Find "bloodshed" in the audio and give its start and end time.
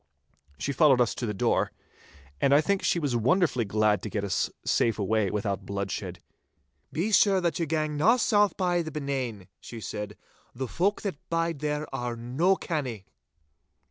5.67-6.23